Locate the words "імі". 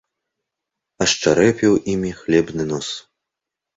1.93-2.11